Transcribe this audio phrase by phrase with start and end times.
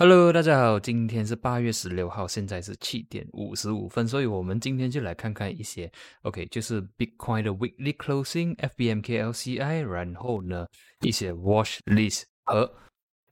[0.00, 5.92] Hello，大家好，今天是八月十六号，现在是七点五十五分，所以我们今天就来看看一些
[6.22, 10.66] ，OK，就是 Bitcoin 的 Weekly Closing，FBMK LCI，然后呢
[11.02, 12.72] 一些 Watch List 和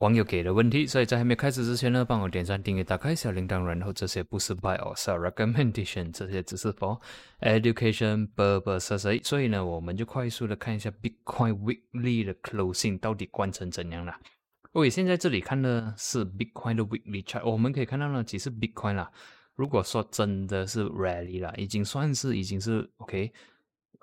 [0.00, 0.86] 网友给的问题。
[0.86, 7.00] 所以在还没开始之前呢，帮我点赞、订阅、打开小铃铛，然后这些不是 Buy or Sell Recommendation，这些只是 for
[7.40, 9.24] Education purposes。
[9.24, 14.14] 所以呢，我们就快速的看一下 Bitcoin Weekly 的 Closing 到底关成怎样了。
[14.78, 19.10] OK，现在这里看的是 Bitcoin 的 Weekly Chart，我们可以看到呢，其实 Bitcoin 啦，
[19.56, 23.32] 如果说真的是 Rally 啦，已经算是已经是 OK，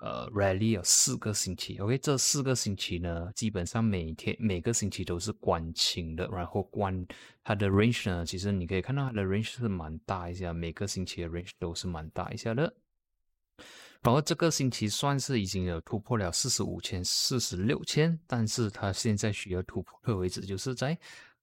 [0.00, 7.06] 呃，Rally 有四个星期，OK，这四个星期呢，基本上每天每个星期都是关清的，然后关
[7.42, 12.74] 它的 Range 呢，其实你可以看到它的 Range 是蛮大一下，每个星期的 Range 都是蛮大一下的。
[14.02, 20.96] 然后这个星期算是已经有突破了四十五千、四十六千，但是它现在需要突破的位置就是在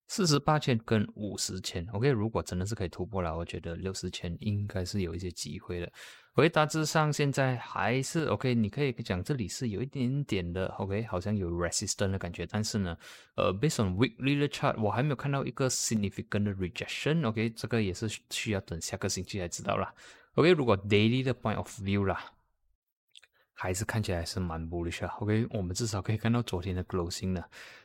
[0.07, 1.85] 四十八千跟五十千。
[1.91, 5.91] OK，如果真的是可以突破了，我觉得六十千应该是有一些机会的。
[6.35, 12.97] OK，大致上现在还是 OK，你可以讲这里是有一点点的 OK，好像有 resistance 的感觉，但是呢，
[13.35, 17.27] 呃，based on weekly chart，我还没有看到一个 significant 的 rejection。
[17.27, 19.93] OK，这个也是需要等下个星期才知道啦。
[20.33, 22.32] OK，如果 daily 的 point of view 啦。
[23.63, 25.15] 还是看起来是蛮 bullish 啊。
[25.21, 27.41] OK，我们至少可以看到昨天的 closing 呢。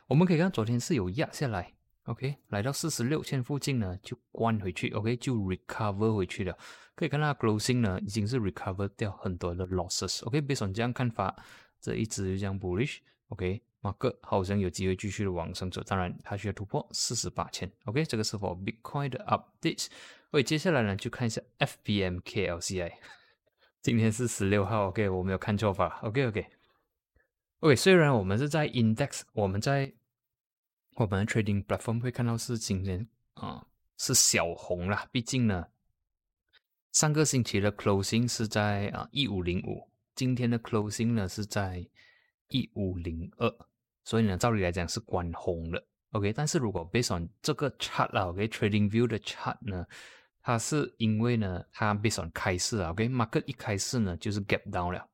[0.07, 1.71] 我们可以看到昨天是有压下来
[2.03, 6.53] ，OK，来到四十六千附近呢就关回去，OK，就 recover 回去了。
[6.95, 10.21] 可以看到 closing 呢已经是 recover 掉很多的 losses。
[10.25, 11.33] OK，based on 这样看法，
[11.79, 12.97] 这一只就这样 bullish。
[13.29, 17.71] OK，马克好像有机会继续的往上走，当然它需要突破四十八千。
[17.85, 19.87] OK，这个是否 Bitcoin 的 updates。
[20.31, 22.91] OK，接下来呢就看一下 FBMKLCI。
[23.81, 27.75] 今天是十六号，OK，我没有看错吧？OK，OK，OK。
[27.77, 29.93] 虽然我们是在 Index，我们在
[30.95, 33.65] 我们 Trading Platform 会看到是今天啊
[33.97, 35.67] 是小红啦，毕竟呢
[36.91, 41.87] 上个星期的 Closing 是在啊一五零五，今天的 Closing 呢是在
[42.49, 43.49] 一五零二，
[44.03, 46.33] 所以呢照理来讲是关红的，OK。
[46.33, 49.85] 但是如果 Based on 这个 Chart 啦，OK，Trading View 的 Chart 呢？
[50.41, 55.07] 它是因为呢，它 based on 开市啊，OK，market 一开市呢就是 gap down 了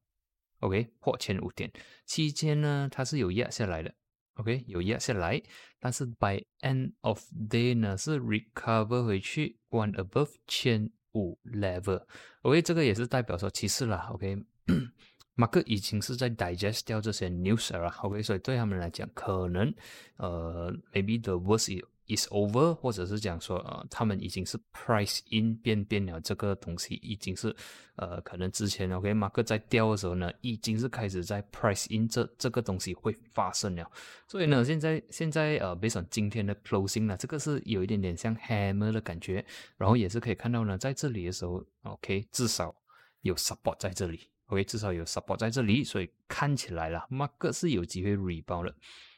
[0.59, 1.72] ，OK，破前五点
[2.06, 3.94] 期间呢，它是有压下来的
[4.36, 5.41] ，OK，有压下来，
[5.80, 19.74] 但是 by end of day 呢是 recover 回去，one above 千五 level，OK，这个也是代表说其实啦，OK，market 已经是在 digest 掉这些 news 了，OK，所以对他们来讲，可能
[20.18, 27.55] 呃，maybe the worst is is over，或者是讲说，呃，他们已经是 price in 变变了，这个东西已经是，
[27.95, 33.89] 呃，可能之前 OK 马克在掉的时候呢，已经是开始在 price in 这这个东西会发生了。
[34.27, 39.45] 所以呢，现在现在呃，based on 今天的 closing 呢，这个是有一点点像 hammer 的感觉，
[39.77, 42.75] 然后也是可以看到呢，在这里的时候，OK，至少
[43.21, 48.75] 有 support 在这里，OK，至少有 support 在这里，所以看起来了，马克是有机会 rebound 了。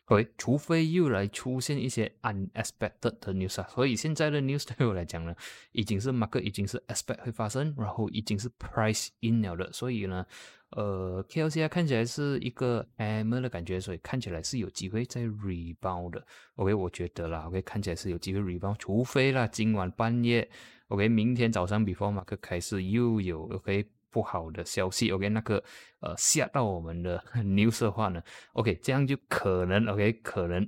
[0.07, 5.35] OK，除非又来出现一些 unexpected 的 news 啊，所以现在的 news 对我来讲呢，
[5.73, 10.25] 已经是 market 已经是 expect 会发生，然后已经是 price in 了的，所以呢，
[10.69, 16.25] 呃，KLCI 看起来是一个 M 的感觉，所以看起来是有机会再 rebound 的。
[16.55, 20.49] OK，我觉得啦，OK，看起来是有机会 rebound，除非啦，今晚半夜
[20.87, 23.89] ，OK，明天早上 before mark 开始又有 OK。
[24.17, 25.63] 不好的消息，OK，那个
[25.99, 28.19] 呃吓到我们的 news 的话呢
[28.53, 30.67] ，OK，这样就可能 OK，可能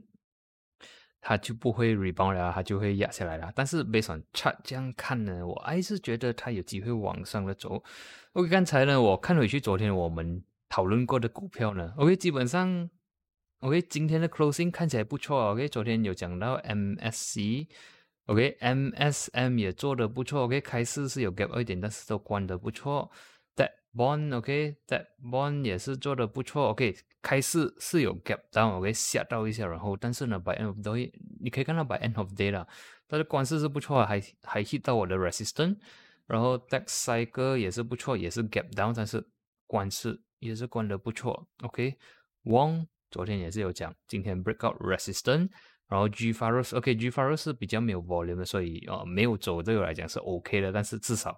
[1.20, 3.52] 它就不会 rebound 了，它就会压下来了。
[3.56, 7.84] 但是 based chart 这样看呢，我还是觉得它有机会往上的走。
[8.34, 12.88] OK，刚才呢我看回去昨天我们讨论过的股票呢，OK，基本上
[13.62, 17.66] OK，今天的 closing 看起来不错，OK，昨天有讲到 MSC。
[18.30, 20.44] OK，MSM 也做的不错。
[20.44, 23.10] OK，开市是有 gap 一点，但是都关的不错。
[23.96, 26.70] bond，OK，That bond 也是做的不错。
[26.70, 28.78] OK，开市是有 gap down。
[28.78, 32.68] OK，吓到一下，然后但是呢，by end of day，你可以看到 by end of day 啦，
[33.08, 35.78] 它的关市是不错，还还 hit 到我的 resistance。
[36.28, 39.28] 然后 Dex cycle 也是不错，也是 gap down，但是
[39.66, 41.48] 关市也是关的不错。
[41.64, 45.50] OK，Wong 昨天也是有讲，今天 break out resistance。
[45.88, 48.00] 然后 G f a r o s o k g f a r o s 是比较没有
[48.00, 51.36] volume 的，所以呃没有走对我来讲是 OK 的，但是至少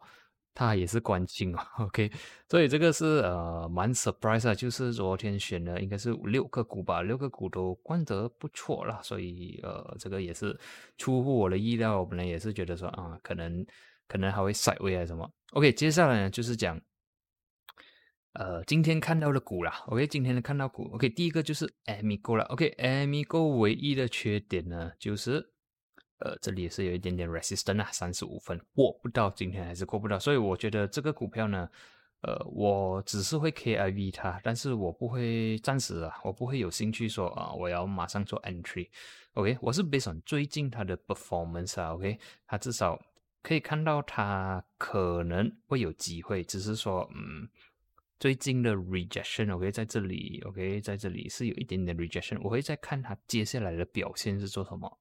[0.54, 2.12] 它也是关清啊，OK，
[2.50, 10.60] 所以这个是呃蛮 surprise 啊，就是昨天选的应该是六个股吧，六个股都关得不错啦，所以呃这个也是
[10.98, 13.66] 出乎我的意料，我本来也是觉得说啊可能
[14.08, 16.80] 可能还会 side way 还是什么，OK，接下来呢就是讲。
[18.34, 25.51] 呃，今天看到的股啦，OK，今天的看到股，OK，第一个就是 Amigo 了，OK，Amigo 唯一的缺点呢，就是
[26.22, 31.70] 呃，这里也是有一点点 resistance 啊，三十五分过不到，今天还是过不到，所以我觉得这个股票呢，
[32.22, 43.00] 呃，我只是会 KIV 它，但是我不会暂时啊，我不会有兴趣说啊，我要马上做 entry，OK，我是 based on 最近它的 performance 啊，OK，它至少
[43.42, 47.50] 可以看到它可能会有机会，只是说嗯。
[48.20, 52.40] 最近的 rejection，OK，在这里，OK，在这里是有一点点 rejection。
[52.44, 55.00] 我会再看它接下来的表现是做什么。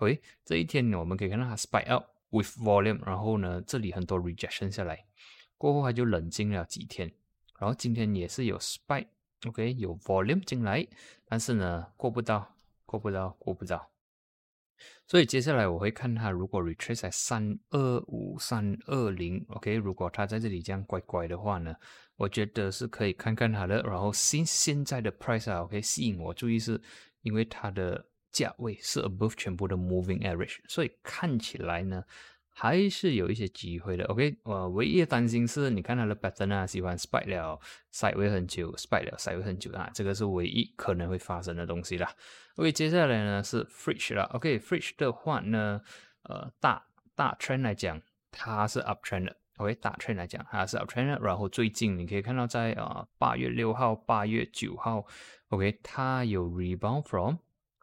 [0.00, 5.06] 喂这一天我们可以看到它 spike up with volume，然后呢，这里很多 rejection 下来，
[5.56, 7.10] 过后它就冷静了几天，
[7.58, 10.86] 然后今天也是有 spike，OK，有 volume 进来，
[11.24, 13.90] 但是呢，过不到，过不到，过不到。
[15.06, 21.74] 所以接下来我会看它，如果 retrace 在三二五三二零，OK，如果它在这里这样乖乖的话呢，
[22.16, 23.80] 我觉得是可以看看它的。
[23.84, 26.78] 然后现现在的 price 啊，OK，吸引我注意是
[27.22, 28.04] 因为它的
[28.36, 32.04] 价位是 above 全部的 moving average，所以看起来呢。
[32.58, 37.60] 还是有一些机会的，OK，我唯一的担心是，你看它的 pattern 啊，喜欢 spike 了
[37.92, 42.10] ，side 位很久，spike 了，side 位很久啊，这个是唯一可能会发生的东西啦。
[42.54, 45.82] OK，接下来呢是 fridge 啦，OK，fridge 的话呢，
[46.22, 46.82] 呃，大
[47.14, 48.00] 大 trend 来讲，
[48.30, 55.04] 它是 up trend 的，OK，大 trend 来讲它是 up trend，然后最近你可以看到在啊八月六号、八月九号
[55.50, 57.36] ，OK，它有 rebound from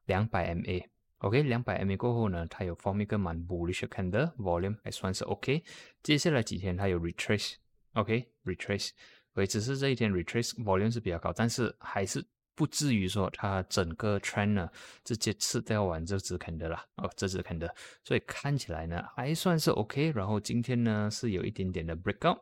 [0.06, 0.84] 两百 MA。
[1.20, 5.64] OK，两百 MA 过后呢，它有 form 一个蛮 bullish cnder volume 还算是 OK。
[6.02, 12.22] 接下来几天它有 retrace，OK，retrace，OK，只是这一天 retrace volume 是比较高，但是还是
[12.56, 14.70] 不至于说它整个 trend 呢
[15.06, 17.74] 直接吃掉完这只看的啦，哦，这只看的，
[18.04, 20.12] 所以看起来呢还算是 OK。
[20.12, 22.42] 然后今天呢是有一点点的 breakout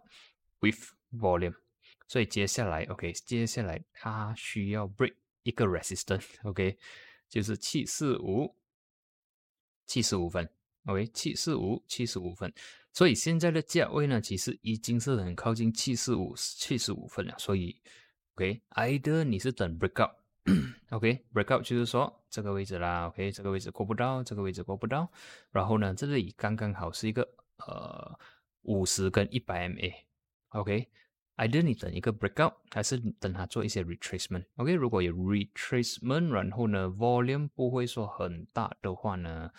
[0.59, 0.79] with
[1.11, 1.53] volume，
[2.07, 6.79] 所以接下来 OK，接下来它需要 break 一个 resistance，OK，
[7.31, 8.53] 就是七四五。
[9.87, 10.49] 七十五分
[10.85, 12.53] ，OK，七四五，七十五分，
[12.93, 17.35] 所以现在的价位呢，其实已经是很靠近七四五，七十五分了。
[17.37, 17.81] 所以
[18.35, 25.11] ，OK，either 你是等 breakout，OK，breakout 就是说这个位置啦，OK，这个位置过不到，这个位置过不到，
[25.51, 28.17] 然后呢，这里刚刚好是一个呃
[28.61, 30.87] 五十跟一百 MA，OK
[31.37, 39.49] MA，OK，either 你等一个 breakout，还是等它做一些 retracement，OK，如果有 retracement，然后呢，volume 不会说很大的话呢。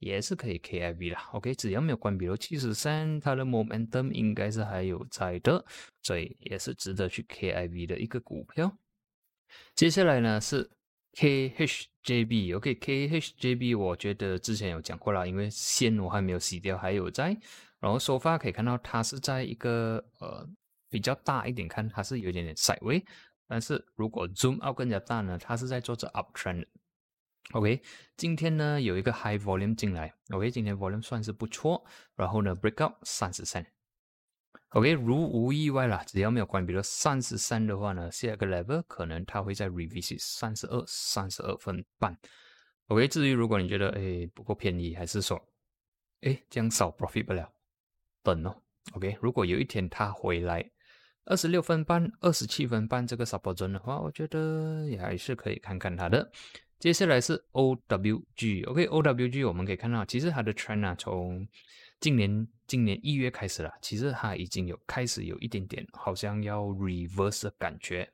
[0.00, 5.64] 也是可以 KIV 啦，OK，只要没有关闭到七十三，它的 momentum 应该是还有在的，
[6.02, 8.78] 所以也是值得去 KIV 的一个股票。
[9.74, 10.70] 接下来呢是
[11.14, 17.36] KHJB，OK，KHJB 我觉得之前有讲过了，因为线我还没有洗掉，还有在，
[17.80, 20.48] 然后收发可以看到它是在一个呃
[20.88, 23.04] 比较大一点，看它是有一点点 side way，
[23.46, 26.66] 但是如果 zoom out 更加大呢，它是在做着 uptrend。
[27.52, 27.80] OK，
[28.14, 31.82] 今天呢有一个 high volume 进来，OK，今天 volume 算是不错，
[32.14, 33.66] 然后呢 break out 三十三
[34.70, 42.14] ，OK，如无意外啦，只要没有关闭了三十三的话呢，下一个 level 可能它会在 revisit 三十二、三十二分半
[42.88, 45.42] ，OK，至于如果你觉得哎不够便宜，还是说
[46.20, 47.50] 哎这样少 profit 不了，
[48.22, 48.62] 等哦
[48.92, 50.70] ，OK，如果有一天它回来
[51.28, 56.30] 二十六分半、二十七分半这个 support zone 的话，我觉得也还是可以看看它的。
[56.78, 61.46] 接下来是 OWG，OK，OWG 我们可以看到，其实它的 trend 啊，从
[62.00, 68.08] 今年今年一月开始了，其实它已经有开始有一点点好像要 reverse 的感觉，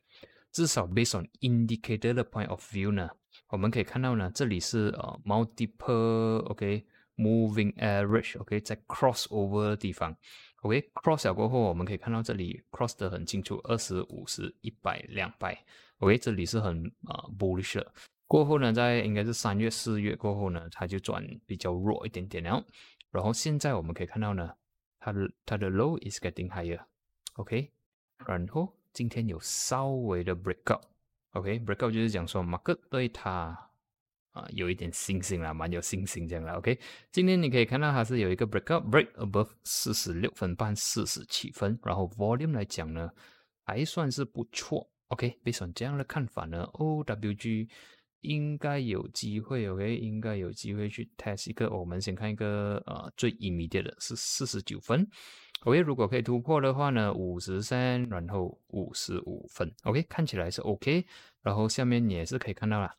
[0.50, 3.08] 至少 based on indicator 的 point of view 呢，
[3.48, 6.84] 我们可以看到呢，这里是呃 multiple OK
[7.16, 10.16] moving average，OK 在 cross over 的地方
[10.64, 15.62] ，OK cross 了过后，我们可以看到这里 cross 的很清楚，二十五十、一百、两百
[15.98, 17.92] ，OK 这里是很啊 bullish 的。
[18.26, 22.64] 过后呢，在应该是三月、四月过后呢，它就转比较弱一点点了。
[23.10, 24.50] 然后现在我们可以看到呢，
[24.98, 27.70] 它的它的 low is getting higher，OK。
[28.26, 33.70] 然后今天有稍微的 breakout，OK，breakout 就是讲说 market 对它
[34.34, 36.78] 啊有一点信心啦，蛮有信心这样了，OK。
[37.10, 43.10] 今天你可以看到它是有一个 break up break above 四十六分半、四十七分，然后 volume 来讲呢，
[43.64, 45.40] 还算是不错，OK。
[45.42, 47.68] based on 这样的看法呢，OWG。
[48.26, 51.68] 应该有机会，OK，应该有机会去 test 一个。
[51.68, 55.06] 我们先看一个，呃，最 immediate 的是四十九分
[55.64, 61.04] ，OK，如果可以突破的话呢，五十三，然后五十五分，OK，看起来是 OK，
[61.42, 62.90] 然后下面也是可以看到了。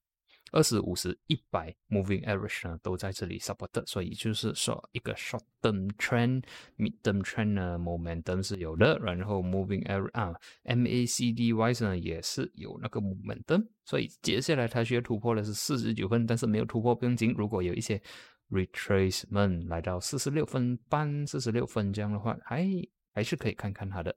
[0.52, 10.12] 二十五十一百 moving average 呢都在这里 support，所以就是说一个 short term trend，mid term trend 呢 momentum 是有的，然后 moving average
[10.12, 10.34] 啊
[10.64, 18.02] MACD wise 呢也是有那个 momentum，所以接下来它需要突破的是四十九分，但是没有突破不用紧，如果有一些
[18.50, 22.68] retracement 来到四十六分半、四十六分这样的话，还
[23.14, 24.16] 还是可以看看它的。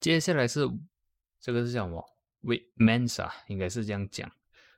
[0.00, 0.60] 接下来是
[1.40, 2.04] 这个是叫什么
[2.42, 4.30] w e m a n s 啊，应该是这样讲。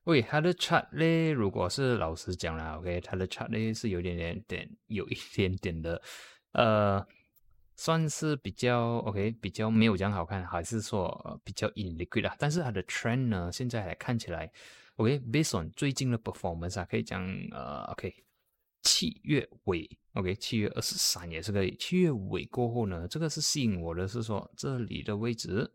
[0.05, 1.33] 喂，它的 chart 呢？
[1.33, 6.01] 如果是老实讲啦，OK，它的 chart 呢是有点点点，有一点点的，
[6.53, 7.07] 呃，
[7.77, 12.35] 算是比较 OK，比较没有讲好看，还是说比较 in liquid 啦？
[12.39, 14.51] 但是它的 trend 呢，现在来看起来
[14.97, 18.25] ，OK，based on 最近的 performance 啊，可以讲呃，OK，
[18.83, 21.77] 七月尾，OK，七月二十三也是可以。
[21.77, 25.71] 七月尾过后呢，这个是吸引我的是说这里的位置，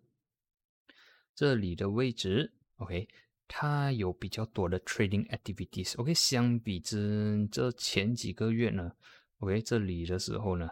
[1.36, 3.08] 这里的位置，OK。
[3.48, 8.92] 它有比较多的 trading activities，OK，相比之这前几个月呢
[9.40, 10.70] ，OK，这里的时候呢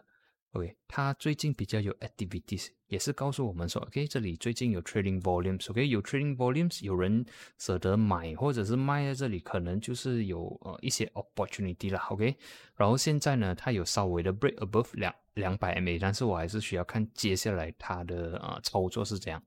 [0.52, 7.26] ，OK，它最近比较有 activities，也是告诉我们说，OK，这里最近有 trading volumes，OK，有 trading volumes，有人
[7.60, 12.36] 舍得买或者是卖在这里，可能就是有呃一些 opportunity 了，OK，
[12.76, 19.42] 然后现在呢，它有稍微的 break above 两两百 MA，但是我还是需要看接下来它的呃操作是怎样。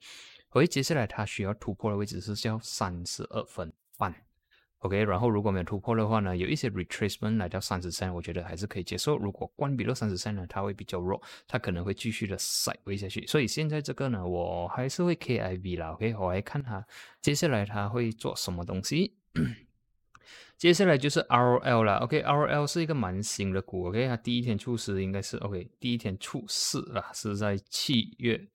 [0.56, 4.14] OK，接下来它需要突破的位置是叫三十二分半
[4.78, 9.18] ，OK，然后如果没有突破的话呢，有一些 retracement 来到三十三，我觉得还是可以接受。
[9.18, 13.26] 如果关闭到三十三呢，它会比较弱，它可能会继续的 side 下去。
[13.26, 16.82] 所以现在这个呢，我还是会 KIV 啦，OK，我来看它
[17.20, 19.14] 接下来它会做什么东西。
[20.56, 28.48] 接下来就是 ROL 了，OK，ROL 是一个蛮新的股，OK，它第一天出市应该是 OK，第一天出市啦，是在七月。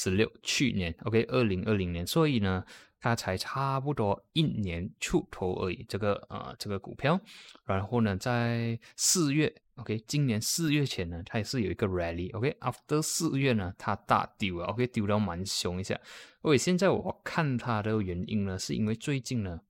[0.00, 2.64] 十六，去年，OK，二零二零年，所以呢，
[3.00, 5.84] 它才差不多一年出头而已。
[5.88, 7.20] 这个呃，这个股票，
[7.64, 16.00] 然后呢，在四月，OK，今年四月前呢，它也是有一个 rally，OK，after 四月呢，它大丢了，OK，丢到蛮凶一下。
[16.42, 19.60] OK，现在我看它的原因呢，是因为最近呢，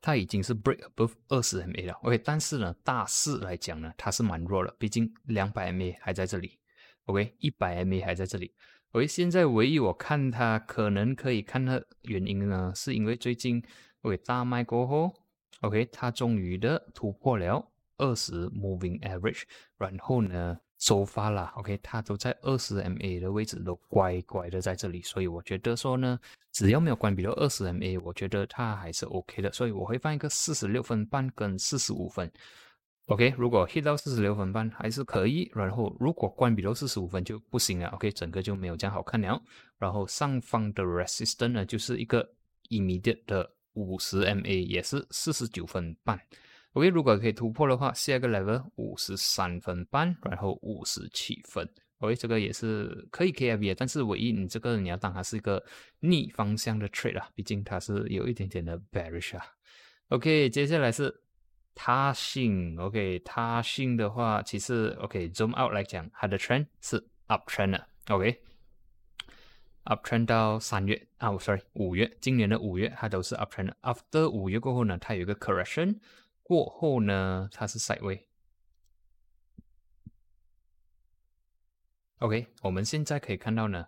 [0.00, 6.60] 它已经是 break above 二十 MA 了，OK，但是呢，大势来讲呢，它是蛮弱了，毕竟两百 MA 还在这里
[7.06, 8.54] ，OK，一百 MA 还在这里。
[8.96, 13.62] 所以，现在唯一我看它可能可以看的原因呢，是因为最近
[14.00, 15.12] 喂大卖过后
[15.60, 17.62] ，OK，它终于的突破了
[17.98, 19.42] 二十 moving average，
[19.76, 26.18] 然后呢收发了，OK，它都在二十 MA 的位置都乖乖的在这里，所以我觉得说呢，
[26.50, 32.32] 只要没有关闭到二十 MA，我觉得它还是 OK 的，所以我会放一个四十六分半跟四十五分。
[33.06, 37.86] OK，如果 hit 到四十六分半还是可以，然后如果关闭到四十五分就不行了。
[37.90, 39.40] OK，整个就没有这样好看了。
[39.78, 42.28] 然后上方的 resistance 呢，就是一个
[42.68, 46.20] immediate 的五十 MA，也是四十九分半。
[46.72, 51.64] OK，如果可以突破的话，下一个 level 五十三分半，然后五十七分。
[51.98, 55.64] OK，这个也是可以 KIV 的，但是唯一你这个你要当它是一个
[56.00, 59.44] 逆方向的 trade 啊，毕竟它是有一点点的 bearish 啊。
[60.08, 61.22] OK，接下来是。
[61.78, 73.74] 他性，OK，他性的话，其实 OK，zoom out 来讲，它的 trend 是 up trend 的，OK，up trend 到三月啊，sorry，五月，今年的五月它都是 up trend。
[73.82, 75.98] After 五月过后呢，它有一个 correction，
[76.42, 78.22] 过后呢，它是 sideway。
[82.20, 83.86] OK，我们现在可以看到呢，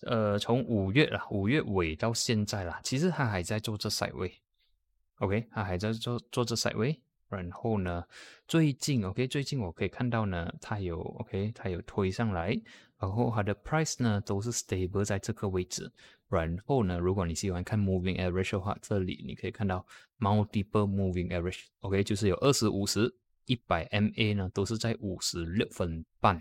[0.00, 6.98] 呃，从五月了，五月尾到现在了，其实它还在做这 sideway，OK，它还在做做这 sideway。
[7.28, 8.04] 然后呢，
[8.46, 12.58] 最近 OK，最近我可以看到呢，它有 OK，它有推上来，
[12.98, 15.90] 然后它的 price 呢都是 stable 在这个位置。
[16.28, 19.84] 然后呢，如果你喜欢看 moving average 的话，这里你可以看到
[20.18, 23.10] multiple moving average，OK，就是有二十五十、
[23.46, 26.38] 一百 MA 呢都是在五十六分半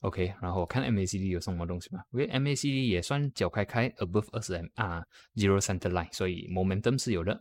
[0.00, 0.32] ，OK。
[0.40, 7.38] 然后我看 MACD 有什么东西吗？OK，MACD 也算脚开开 above 二十 M 啊，zero center line，所以 momentum 是有的。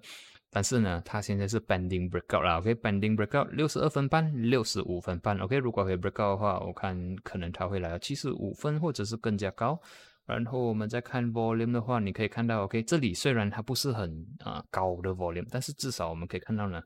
[0.52, 9.80] 但是呢，它现在是 bending breakout 啦，OK，bending breakout 六十二分半、六十五分半，OK，如果可以 breakout 的话，我看可能它会来到七十五分或者是更加高。
[10.26, 16.82] 然后我们再看 volume 的话，你可以看到，OK，这里虽然它不是很啊高的 volume，但是至少我们可以看到呢，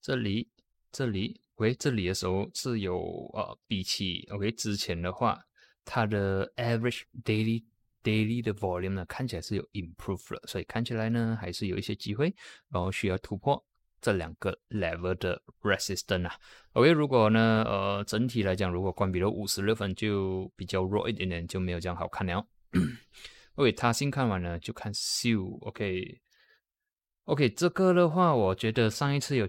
[0.00, 0.50] 这里、
[0.92, 2.98] 这里喂这里的时候是有
[3.32, 5.38] 呃，比起 OK 之前的话，
[5.84, 7.64] 它的 average daily
[8.06, 12.32] daily 的 volume 呢，看起来是有 improve 了，所以看起来呢还是有一些机会，
[12.70, 13.60] 然后需要突破
[14.00, 16.34] 这两个 level 的 resistance 啊。
[16.74, 22.46] OK，如果呢，呃，整体来讲，如果关闭了五十六分，就比较弱一点点，就没有这样好看了。
[23.56, 25.44] OK，他先看完了，就看秀。
[25.62, 29.48] OK，OK，这个的话，我觉得上一次有。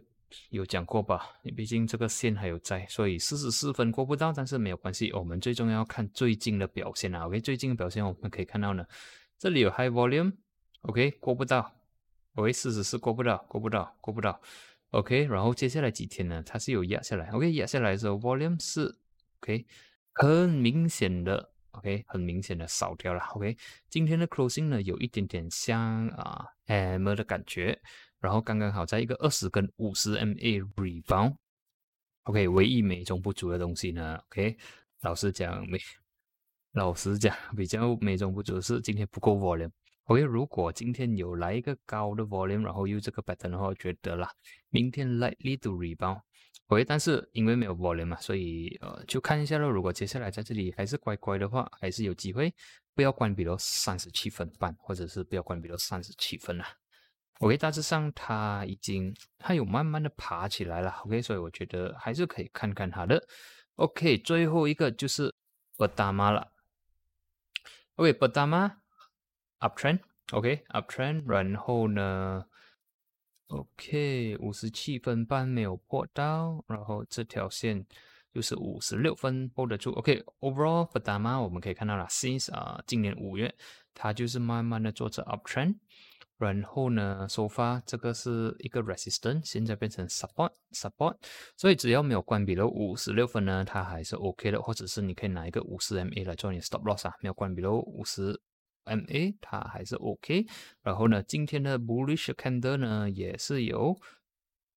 [0.49, 1.29] 有讲过吧？
[1.41, 5.11] 你毕竟这个线还有在，所以四十四分过不到，但是没有关系。
[5.13, 7.25] 我们最重要看最近的表现啊。
[7.27, 8.85] OK，最近的表现我们可以看到呢，
[9.37, 11.73] 这里有 high volume，OK 过不到
[12.35, 14.41] ，OK 四十四过不到，过不到，过不到。
[14.91, 18.97] OK，然后接下来几天呢，它是有压下来，OK，压下来的时候 volume 是
[19.41, 19.65] OK，
[20.13, 23.57] 很明显的 OK，很明显的少掉了，OK，
[23.89, 27.79] 今天的 closing 呢有一点点像啊 M 的感觉，
[28.19, 34.57] 然后刚刚好在一个二十跟五十 MA rebound，OK，唯一美中不足的东西呢，OK，
[35.01, 35.79] 老实讲没。
[36.73, 39.71] 老实讲，比较美中不足是今天不够 volume。
[40.03, 44.29] OK，如果今天有来一个高的 volume，然后又这个 pattern 的话，我觉得啦，
[44.69, 46.21] 明天 likely to rebound。
[46.67, 49.67] OK，但是因为没有 volume 嘛，所以呃，就看一下咯。
[49.69, 52.53] 如果接下来在这里还是乖乖的话，还是有机会，
[52.93, 56.67] 不要关闭到三十七分半，或者是不要关闭到三十七分啦。
[57.39, 60.89] OK，大致上它已经它有慢慢的爬起来了。
[61.05, 63.23] OK，所以我觉得还是可以看看它的。
[63.75, 65.33] OK，最后一个就是
[65.77, 66.51] 我大妈了。
[67.95, 68.77] OK，不大吗
[69.59, 72.45] ？Uptrend，OK，Uptrend，然后呢
[73.47, 77.85] ？OK，五十七分半没有破到，然后这条线
[78.33, 79.91] 就是五十六分 hold 得住。
[79.91, 81.39] OK，Overall 不大吗？
[81.39, 83.55] 我们可以看到了，Since 啊，今年五月
[83.93, 85.75] 它就是慢慢的做着 Uptrend。
[86.37, 91.15] 然后呢，首发这个是一个 resistance，现在变成 support，support，
[91.55, 98.39] 所以只要没有关闭了五十六分呢，它还是 OK 的，或者是你可以拿一个五十 MA 来做你 stop loss 啊，没有关闭了五十
[98.85, 100.45] MA，它还是 OK。
[100.83, 103.97] 然后呢，今天的 bullish candle 呢也是有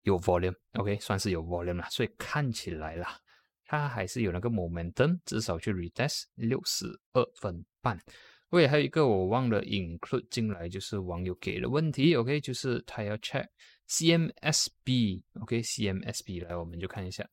[0.04, 3.18] 有 volume，OK，算是有 volume 了，所以看起来啦，
[3.66, 8.00] 它还是有那个 momentum，至少去 retest 六十二分半。
[8.50, 13.46] 喂，还有一个我忘了 include 进来，就是网友给的问题，OK，就是他要 check
[13.88, 17.30] CMSB，OK，CMSB 来，我们就看一下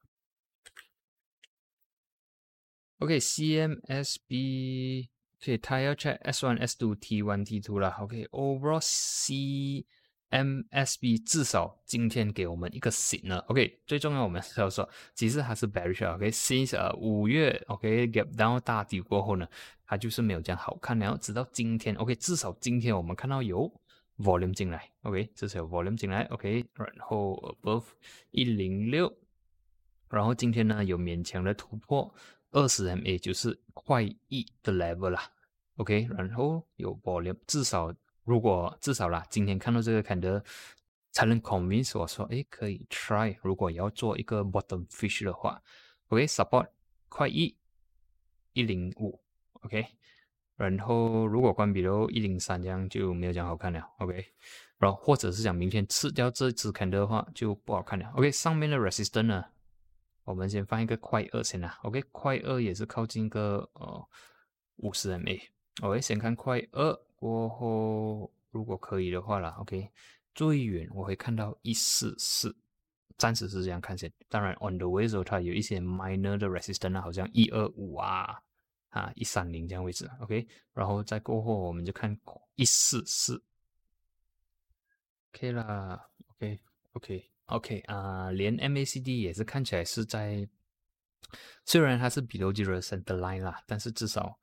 [3.00, 9.88] ，OK，CMSB，OK，他要 check S1、S2、T1、T2 啦，OK，overall C。
[10.30, 19.48] MSB 至少今天给我们一个 signal，OK，最重要我们是要说，其实它是 bearish，OK，since 呃五月，OK gap down 大底过后呢，
[19.86, 23.72] 它就是没有这样好看，然后直到今天，OK，至少今天我们看到有
[24.18, 27.86] volume 进来，OK，至少有 volume 进来，OK，然后 above
[28.32, 29.14] 一零六，
[30.10, 32.14] 然后今天呢有勉强的突破
[32.52, 35.32] 二十 MA，就是快一的 level 啦
[35.78, 37.96] ，OK，然后有 volume，至少。
[38.28, 40.44] 如果至少啦，今天看到这个坎德，
[41.14, 43.34] 才能 convince 我说，哎，可以 try。
[43.42, 45.64] 如果要做一个 bottom fish 的话
[46.10, 46.68] ，OK，support
[47.08, 47.56] 快一
[48.52, 49.18] 一零五
[49.62, 49.88] ，OK，
[50.58, 54.26] 然后如果关闭了一零三，这样就没有这样好看了，OK，
[54.78, 59.46] 然后或者是讲明天吃掉这只坎德的话，就不好看了，OK，上面的 resistance 呢，
[60.26, 64.06] 我们先放一个快二先啦，OK，快二也是靠近个呃
[64.76, 67.07] 五十 MA，OK，先看快二。
[67.18, 69.92] 过后，如果可以的话啦 o k
[70.36, 72.56] 最远我会看到一四四，
[73.18, 74.12] 暂时是这样看先。
[74.30, 78.40] 当然，on the way 时候它有一些 minor 的 resistance，好像一二五啊，
[78.90, 80.48] 啊一三零这样位置，OK。
[80.74, 82.16] 然后再过后，我们就看
[82.54, 83.42] 一四四
[85.34, 90.48] ，OK 啦，OK，OK，OK 啊，连 MACD 也是看起来是在，
[91.66, 94.38] 虽然它是 below zero center line 啦，但是至少。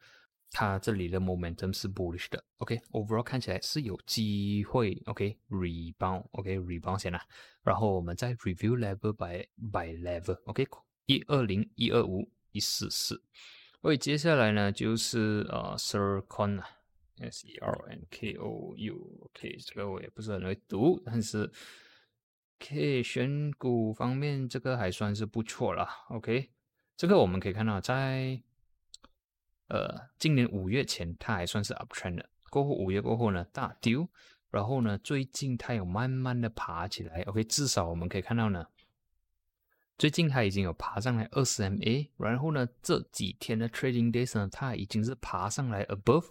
[0.56, 7.20] 它这里的 momentum 是 bullish 的，OK，overall 看起来是有机会，OK，rebound，OK，rebound 先啦，
[7.64, 10.64] 然后我们再 review level by by level，OK，
[11.06, 13.20] 一二零、一二五、一四四，
[13.82, 21.50] 所以接下来呢就是呃 Sercon，S E R N K O U，OK，这个我也不是很会读，但是
[22.60, 26.52] K 选股方面这个还算是不错啦，OK，
[26.96, 28.40] 这个我们可以看到在。
[29.68, 34.06] 呃，今年五月前它还算是 uptrend 的，过后五月过后呢大丢，
[34.50, 38.66] 然后呢最近它有慢慢的爬起来，OK，至少我们可以看到呢，
[39.96, 46.26] 最近它已经有爬上来二十 MA，然后呢这几天的 trading days 呢它已经是爬上来 above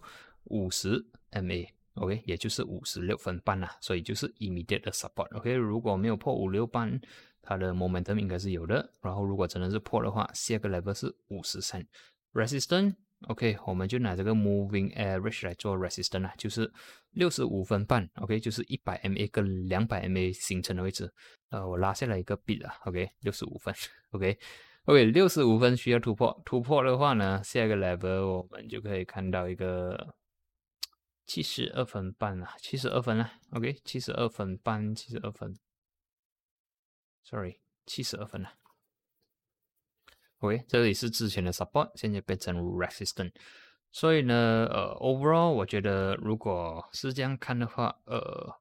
[0.46, 7.02] 五十 MA，OK，也就是五十六分半啦，所以就是 immediate support，OK，如果没有破五六半，
[7.42, 11.86] 它的 momentum 应该是有的，然后如果真的是破的话，下个 level 是五十三
[12.34, 12.94] resistance。
[13.28, 16.72] OK，我们就拿这个 moving average 来做 resistance 啊，就是
[17.12, 21.12] 六十五分半，OK，就是一百 MA 跟两百 MA 形成的位置。
[21.50, 23.74] 呃，我拉下来一个 bit 啊，OK，六十五分
[24.12, 30.16] ，OK，OK，六十五分需要突破，突破的话呢，下一个 level 我们就可以看到一个
[31.26, 35.56] 七十二分半啊，七十二分啊，OK，七十二分半，七十二分
[37.24, 38.52] ，Sorry，七十二分了。
[40.44, 43.32] OK，这里是之前的 support，现在变成 resistant，
[43.94, 48.54] 所以呢，呃，overall 我觉得如果是这样看的话，呃，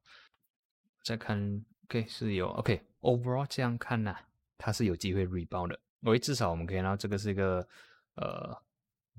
[1.03, 4.15] 再看 OK 是有 OK，overall 这样看呢，
[4.57, 5.79] 它是有机会 rebound 的。
[5.99, 7.67] 因为至少我们可以看到这个是一个
[8.15, 8.57] 呃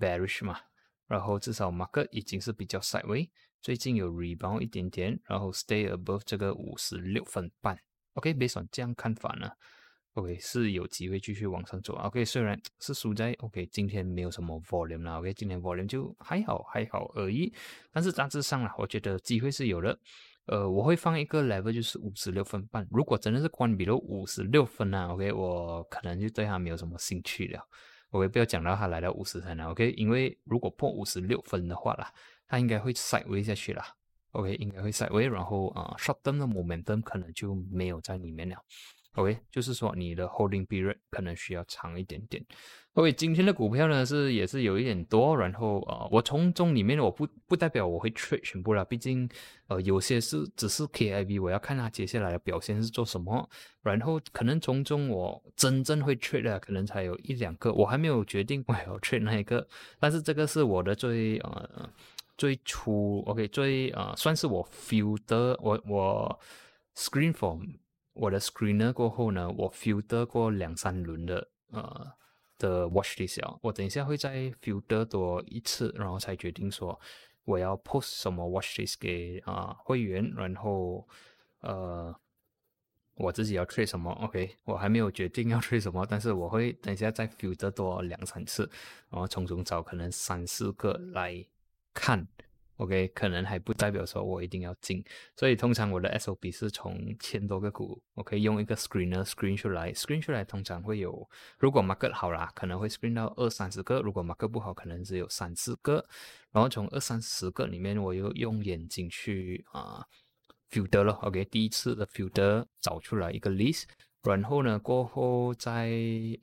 [0.01, 0.59] bearish 嘛，
[1.07, 3.29] 然后至少 market 已经是比较 sideway，
[3.61, 7.79] 最近有 rebound 一点点，然后 stay above 这个五十六分半。
[8.15, 9.51] OK，based on 这样看法呢
[10.15, 11.95] ，OK 是有机会继续往上走。
[11.95, 17.53] OK，虽然是输在 OK 今天没有什么 volume 啦，OK 今天 volume 就还好还好而已，
[17.93, 19.99] 但是大致上啦，我觉得机会是有的。
[20.47, 22.87] 呃，我会放一个 level，就是五十六分半。
[22.91, 27.67] 如果真的是关闭了五十六分啊，OK，我可能就对它没有什么兴趣了。
[28.11, 32.13] OK，不要讲到它来到五十分了，OK，因为如果破五十六分的话啦，
[32.47, 33.83] 它应该会 side 下去啦。
[34.33, 38.57] OK，应该会 side 然后啊，short term 的 momentum 可能就没有在里面了。
[39.15, 42.45] OK，就是说你的 holding period 可能需要长一点点。
[42.95, 49.29] OK，今天的股票呢是也是有一点多，然后啊，我从中里面我不不代表我会 trade 全部了，毕竟
[49.67, 53.49] 呃有些是只是 KIV，我要看它接下来的表现是做什么，
[53.83, 59.67] 然后可能从中我真正会 trade 的可能才有一两个，我还没有决定我要 trade 那一个，
[59.99, 61.91] 但是这个是我的最呃
[62.39, 66.41] 最初 OK 最呃算是我 feel 的，我我
[66.97, 67.61] screen from
[68.15, 72.13] 我的 screener 过后呢，我 filter 过两三轮的呃。
[72.57, 76.99] 的 watch list 啊，我等一下会再 filter 多一次，然后才决定说
[77.43, 81.07] 我要 post 什么 watch list 给啊会员，然后
[81.61, 82.15] 呃
[83.17, 88.71] 我自己要 trade 什么，OK，我还没有决定要 trade 什么，但是我会等一下再 filter 多两三次，
[89.11, 91.45] 然后从中找可能三四个来
[91.93, 92.27] 看。
[92.77, 95.05] OK，可能还不代表说我一定要进，
[95.37, 106.05] 所以通常我的 SOP 是从千多个股，OK，用一个 screener screen 出来，screen 出来通常会有，如果 market 好啦，可能会 screen 到二三十个；如果 market 不好，可能只有三四个。
[106.51, 110.05] 然后从二三十个里面，我又用眼睛去啊
[110.71, 113.85] filter 了，OK，第一次的 filter 找出来一个 list，
[114.25, 115.93] 然后呢过后再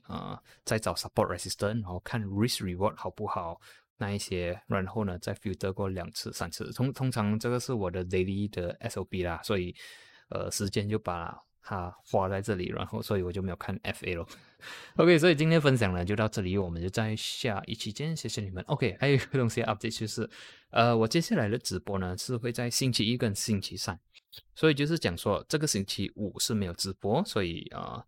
[0.03, 3.59] 啊再找 support resistance，然后看 risk reward 好不好。
[4.01, 9.75] 那一些，然后呢，再 filter 过两次、三次，通通常这个是我的 daily 的 SOP 啦，所以，
[10.29, 14.27] 呃，时间就把它花在这里，然后，所以我就没有看 FA 了。
[14.95, 18.63] OK，所以今天分享呢就到这里，我们就在下一期见，谢谢你们。
[18.65, 20.27] OK，还有一个东西 update 就是，
[20.71, 23.99] 呃，我接下来的直播呢是会在星期一跟星期三，
[24.55, 28.03] 所以就是讲说这个星期五是没有直播，所以啊，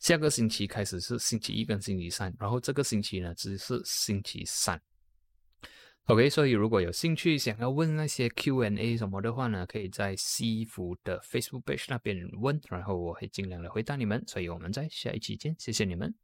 [0.00, 4.80] 下个星期开始是星期一跟星期三，然后这个星期呢只是星期三。
[6.06, 14.22] OK，所以如果有兴趣想要问那些 Q&A 什么的话呢，可以在西服的 Facebook page 那边问，然后我会尽量的回答你们。
[14.24, 16.14] 所以我们在下一期见，谢谢你们。